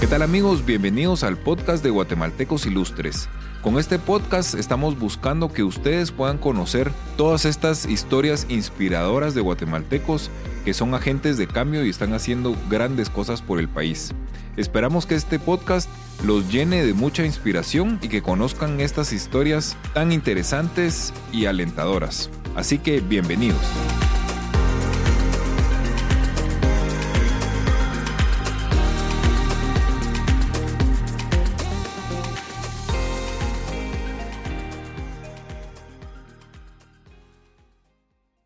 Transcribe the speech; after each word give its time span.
¿Qué 0.00 0.06
tal 0.08 0.22
amigos? 0.22 0.66
Bienvenidos 0.66 1.22
al 1.24 1.38
podcast 1.38 1.82
de 1.82 1.90
Guatemaltecos 1.90 2.66
Ilustres. 2.66 3.28
Con 3.62 3.78
este 3.78 3.98
podcast 3.98 4.54
estamos 4.54 4.98
buscando 4.98 5.50
que 5.50 5.62
ustedes 5.62 6.10
puedan 6.10 6.36
conocer 6.36 6.90
todas 7.16 7.46
estas 7.46 7.86
historias 7.86 8.46
inspiradoras 8.50 9.34
de 9.34 9.40
guatemaltecos 9.40 10.30
que 10.64 10.74
son 10.74 10.94
agentes 10.94 11.38
de 11.38 11.46
cambio 11.46 11.84
y 11.86 11.90
están 11.90 12.12
haciendo 12.12 12.54
grandes 12.68 13.08
cosas 13.08 13.40
por 13.40 13.58
el 13.58 13.68
país. 13.68 14.12
Esperamos 14.56 15.06
que 15.06 15.14
este 15.14 15.38
podcast 15.38 15.88
los 16.24 16.52
llene 16.52 16.84
de 16.84 16.92
mucha 16.92 17.24
inspiración 17.24 17.98
y 18.02 18.08
que 18.08 18.22
conozcan 18.22 18.80
estas 18.80 19.12
historias 19.12 19.76
tan 19.94 20.12
interesantes 20.12 21.14
y 21.32 21.46
alentadoras. 21.46 22.30
Así 22.54 22.78
que 22.78 23.00
bienvenidos. 23.00 23.62